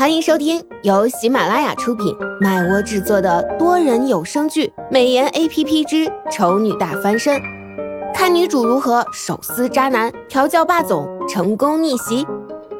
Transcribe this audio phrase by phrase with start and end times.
[0.00, 7.36] 欢迎收听由喜马拉雅出品、麦窝制作的多人有声剧《美颜 A P P 之丑女大翻身》，
[8.14, 12.26] 看女主如何手撕渣男、调教霸总、成功逆袭。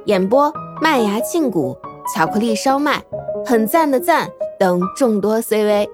[0.07, 1.77] 演播：麦芽庆谷、
[2.17, 3.05] 巧克力烧麦、
[3.45, 4.27] 很赞的赞
[4.59, 5.91] 等众多 C V。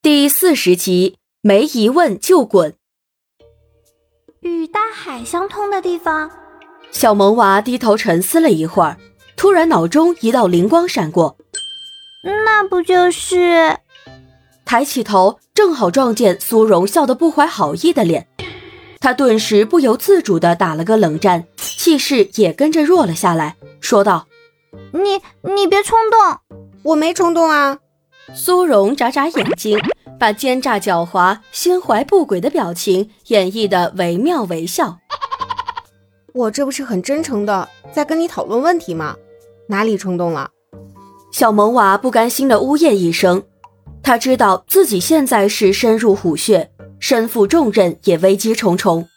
[0.00, 2.72] 第四十集，没疑问就滚。
[4.40, 6.30] 与大海相通的地方。
[6.90, 8.96] 小萌娃低头沉思了一会儿。
[9.44, 11.36] 突然，脑中一道灵光闪过，
[12.46, 13.76] 那不就是？
[14.64, 18.26] 抬起头，正好撞见苏荣笑得不怀好意的脸，
[19.00, 24.28] 他顿时不由自主地打了个冷战，气势也跟着弱了下来，说道
[24.94, 25.20] ：“你
[25.54, 27.80] 你别冲动，我没冲动啊。”
[28.34, 29.78] 苏荣眨眨眼睛，
[30.18, 34.96] 把奸诈狡猾、心怀不轨的表情演绎得惟妙惟肖。
[36.32, 39.14] 我这不是很真诚的在跟你讨论问题吗？
[39.68, 40.50] 哪里冲动了？
[41.32, 43.42] 小萌娃不甘心的呜咽一声。
[44.02, 46.70] 他知道自己现在是深入虎穴，
[47.00, 49.08] 身负重任也危机重重。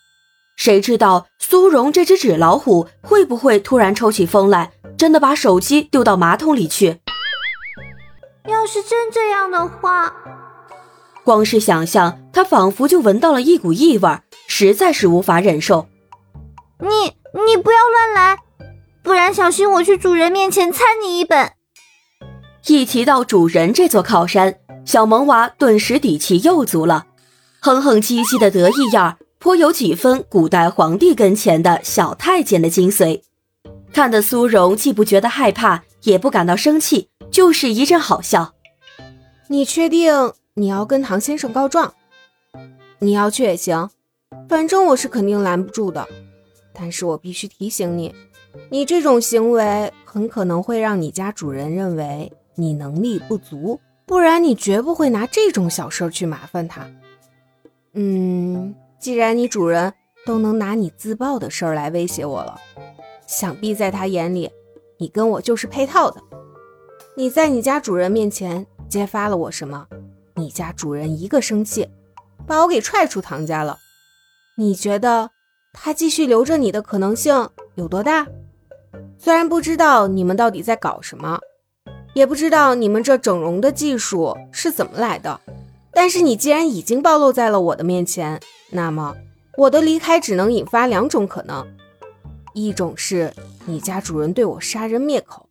[0.56, 7.00] 谁知道苏荣这只纸老虎会不会突然抽起风来，真的把手机丢到马桶里去？
[8.48, 10.14] 要是真这样的话，
[11.23, 15.88] 光是想象，他仿佛就闻到了一股异味，实在是无法忍受。
[16.80, 16.88] 你
[17.34, 18.38] 你不要乱来，
[19.08, 21.53] 不然小心我去主人面前参你一本。
[22.66, 27.05] 一提到主人这座靠山，小萌娃顿时底气又足了，
[27.61, 33.22] 哼哼唧唧的得意样颇有几分古代皇帝跟前的小太监的精髓，
[33.94, 38.55] 看得苏荣既不觉得害怕，也不感到生气，就是一阵好笑。
[39.47, 41.94] 你确定你要跟唐先生告状？
[43.00, 43.89] 你要去也行，
[44.50, 46.05] 反正我是肯定拦不住的。
[46.80, 48.13] 但是我必须提醒你，
[48.69, 56.89] 你这种行为很可能会让你家主人认为你能力不足，不然你绝不会拿这种小事去麻烦他。
[57.94, 59.94] 嗯，既然你主人
[60.25, 62.59] 都能拿你自爆的事儿来威胁我了，
[63.25, 64.50] 想必在他眼里，
[64.97, 66.22] 你跟我就是配套的。
[67.16, 69.88] 你在你家主人面前揭发了我什么？
[70.35, 71.90] 你家主人一个生气，
[72.46, 73.78] 把我给踹出唐家了。
[74.57, 75.31] 你觉得？
[75.79, 78.25] 他继续留着你的可能性有多大？
[79.19, 81.39] 虽然不知道你们到底在搞什么，
[82.13, 85.39] 也不知道你们这整容的技术是怎么来的，
[85.91, 88.39] 但是你既然已经暴露在了我的面前，
[88.72, 89.16] 那么
[89.57, 91.66] 我的离开只能引发两种可能：
[92.53, 93.33] 一种是
[93.66, 95.49] 你家主人对我杀人灭口，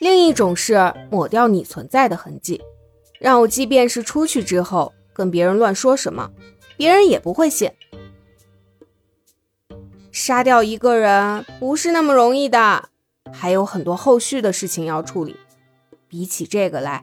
[0.00, 2.60] 另一种是抹掉你存在的痕迹，
[3.20, 6.30] 让我即便是出去之后跟别人乱说什么，
[6.76, 7.70] 别人也不会信。
[10.10, 12.88] 杀掉一个人不是那么容易的，
[13.32, 15.36] 还有很多后续的事情要处理。
[16.08, 17.02] 比起这个来，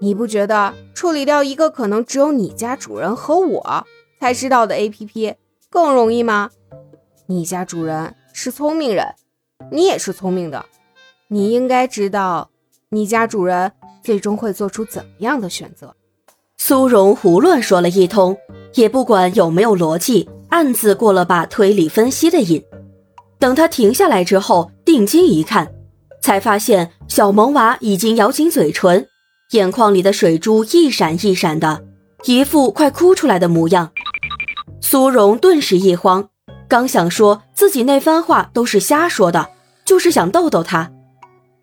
[0.00, 3.86] 你不觉得处理掉一个可能只有你家主人和我
[4.18, 5.34] 才知道的 APP
[5.70, 6.50] 更容易吗？
[7.26, 9.14] 你家主人是聪明人，
[9.70, 10.64] 你也是聪明的，
[11.28, 12.50] 你应该知道
[12.88, 13.72] 你家主人
[14.02, 15.94] 最终会做出怎么样的选择。
[16.56, 18.36] 苏荣胡乱说了一通，
[18.74, 20.28] 也不管有没有逻辑。
[20.48, 22.64] 暗自过了把推理分析的瘾，
[23.38, 25.74] 等他停下来之后，定睛一看，
[26.22, 29.06] 才发现小萌娃已经咬紧嘴唇，
[29.50, 31.84] 眼眶里的水珠一闪一闪的，
[32.24, 33.92] 一副快哭出来的模样。
[34.80, 36.30] 苏荣顿时一慌，
[36.66, 39.50] 刚想说自己那番话都是瞎说的，
[39.84, 40.90] 就是想逗逗他，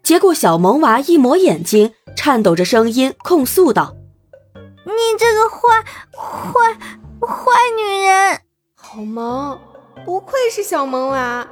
[0.03, 3.95] 结果小萌娃一抹眼睛，颤抖着声音控诉道
[4.85, 5.83] ：“你这个坏
[6.13, 6.73] 坏
[7.19, 8.41] 坏女人！”
[8.77, 9.59] 好萌，
[10.05, 11.47] 不愧是小萌娃。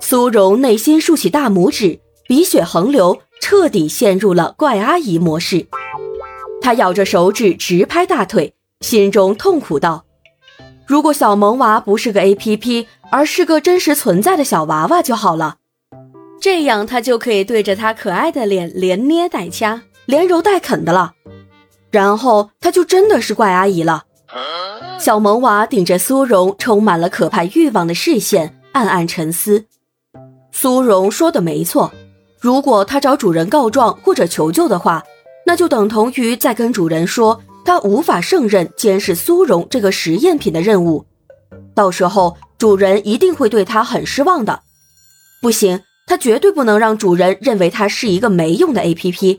[0.00, 5.66] 苏荣内心竖起大拇指，鼻血横流，彻底陷入了怪阿姨模式。
[6.60, 10.04] 他咬着手指直拍大腿，心中痛苦道
[10.86, 15.58] ：“如果小萌娃不是个 A P P，而是个真实存在的小娃娃就好了，
[16.40, 21.12] 这样他就可以对着他可爱的脸连捏带掐，连揉带啃的了。
[21.90, 24.04] 然后他就真的是怪阿姨了。”
[24.98, 29.64] 小萌娃顶着苏荣充满了可怕欲望的视线，暗暗沉思。
[30.52, 31.92] 苏荣说的没错，
[32.38, 35.02] 如果他找主人告状或者求救的话，
[35.46, 41.06] 那就等同于在跟主人说他无法胜任监视苏荣这个实验品的任务。
[41.74, 44.60] 到时候主人一定会对他很失望的。
[45.40, 49.38] 不行，他绝对不能让主人认为他是一个没用的 APP。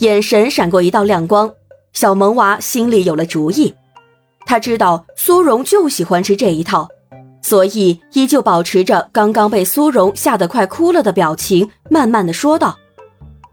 [0.00, 1.54] 眼神闪过一道亮光，
[1.92, 3.74] 小萌娃心里有了主意。
[4.44, 6.88] 他知道苏荣就喜欢吃这一套，
[7.42, 12.76] 所以依旧保持着刚刚被苏荣吓得快哭了的表情，慢慢的说道：“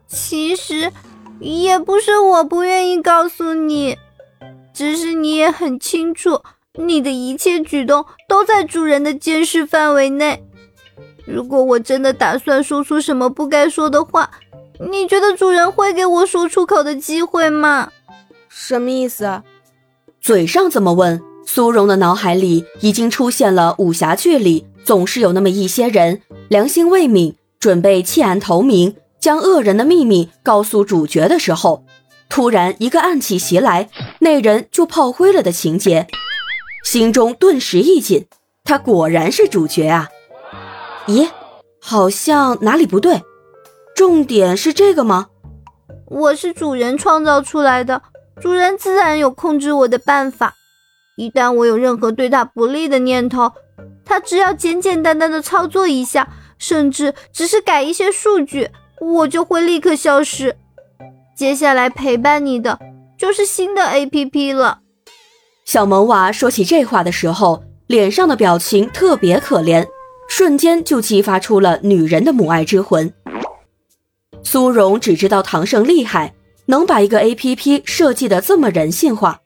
[0.08, 0.92] 其实
[1.40, 3.98] 也不是我不愿意告诉你，
[4.74, 6.42] 只是你也很清楚，
[6.74, 10.44] 你的一切举动都在主人的监视范围内。
[11.26, 14.30] 如果我真的打算说出什么不该说的话，
[14.92, 17.92] 你觉得主人会给我说出口的机会吗？
[18.50, 19.44] 什么意思？
[20.20, 31.86] 嘴上怎么问。”苏荣的脑海里已经出现了武侠剧里总是有那么一些人良心未泯，准备弃暗投明，将恶人的秘密告诉主角的时候，
[32.30, 36.08] 突然一个暗器袭来，那人就炮灰了的情节，
[36.84, 38.26] 心中顿时一紧，
[38.64, 40.10] 他果然是主角啊！
[41.08, 41.30] 咦，
[41.80, 43.22] 好像哪里不对？
[43.96, 45.28] 重点是这个吗？
[46.08, 48.02] 我是主人创造出来的，
[48.42, 50.56] 主人自然有控制我的办法。
[51.16, 53.52] 一旦我有任何对他不利的念头，
[54.04, 56.28] 他只要简简单单的操作一下，
[56.58, 58.70] 甚至只是改一些数据，
[59.00, 60.56] 我就会立刻消失。
[61.36, 62.80] 接下来陪伴你的
[63.18, 64.80] 就是新的 A P P 了。
[65.66, 69.88] 小萌娃说起这话的时候，脸上的表情特别可怜，
[70.28, 73.14] 瞬间就激发出了女人的母爱之魂。
[74.44, 76.34] 苏荣只知道唐盛厉害，
[76.66, 79.40] 能把一个 A P P 设计的这么人性化。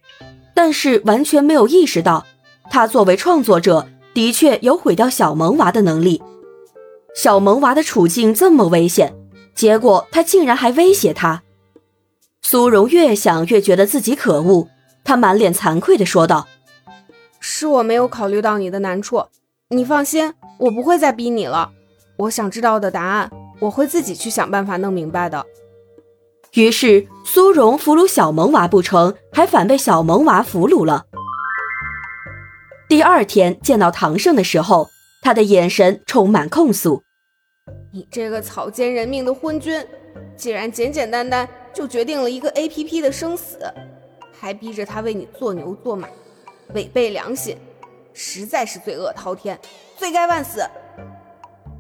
[0.57, 2.25] 但是完全没有意识到，
[2.71, 6.19] 他作为创作者的确有毁掉小萌娃的能力。
[7.13, 9.15] 小萌娃的处境这么危险，
[9.53, 11.43] 结果他竟然还威胁他。
[12.41, 14.67] 苏荣越想越觉得自己可恶，
[15.03, 16.47] 他满脸惭愧地说道
[17.39, 19.23] ：“是我没有考虑到你的难处，
[19.69, 21.69] 你放心，我不会再逼你了。
[22.17, 25.45] 我想知道的答案，我会自己去想办法弄明白的。”
[26.53, 31.05] 于是苏荣俘虏小萌娃不成，还反被小萌娃俘虏了。
[32.89, 34.87] 第二天见到唐胜的时候，
[35.21, 37.03] 他的眼神充满控诉
[37.91, 39.85] ：“你这个草菅人命的昏君，
[40.35, 43.59] 竟然简简单单就决定了一个 A P P 的生死，
[44.39, 46.07] 还逼着他为你做牛做马，
[46.73, 47.57] 违背良心，
[48.13, 49.59] 实在是罪恶滔天，
[49.97, 50.61] 罪该万死。”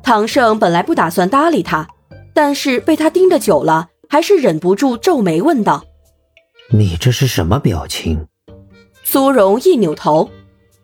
[0.03, 1.87] 唐胜本来不打算搭理他，
[2.33, 3.89] 但是被他盯得久了。
[4.09, 5.83] 还是忍不住皱眉问道
[6.71, 8.27] ：“你这是什么表情？”
[9.03, 10.29] 苏荣一扭头，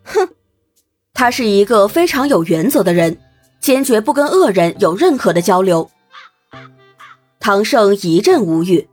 [0.03, 0.29] 哼，
[1.13, 3.17] 他是一个非常有原则的人，
[3.59, 5.89] 坚决不跟恶人有任何的交流。
[7.39, 8.87] 唐胜一阵无语，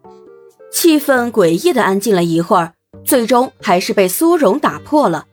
[0.72, 2.74] 气氛诡异的安静了一会儿，
[3.04, 5.26] 最终还是被苏荣打破了。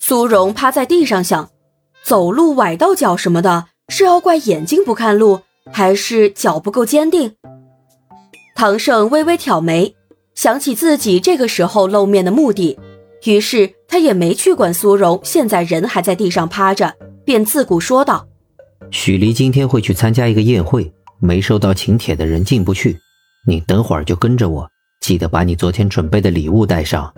[0.00, 1.48] 苏荣趴在地上想，
[2.02, 7.36] 走路崴到脚什么的，是要怪眼睛不看路，还是脚不够坚定？
[8.54, 9.96] 唐胜微微挑眉，
[10.34, 12.78] 想起自己这个时候露面的目的，
[13.24, 18.28] 于是他也没去管苏荣现在人还在地上趴着，便自顾说道
[18.92, 22.96] ：“许离今天会去参加一个宴会，没收到请帖的人进不去。
[23.46, 27.12] 你等会儿就跟着我，记得把你昨天准备的礼物带上。”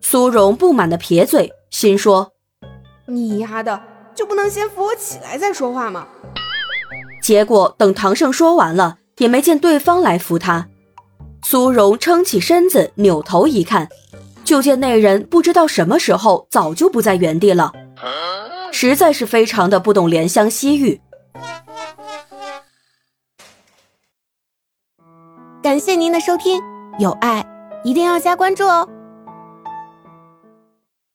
[0.00, 2.32] 苏荣不满的撇嘴，心说
[3.06, 3.82] ：“你丫的，
[4.14, 6.08] 就不能先扶我起来再说话吗？”
[7.22, 8.96] 结果等唐胜说完了。
[9.20, 10.66] 也没见对方来扶他，
[11.44, 13.86] 苏荣撑起身子，扭头一看，
[14.44, 17.70] 就见那人不知道什么时候早就不在原地了，
[18.72, 20.98] 实在是非常的不懂怜香惜玉。
[25.62, 26.58] 感谢您的收听，
[26.98, 27.44] 有爱
[27.84, 28.88] 一定要加关注哦。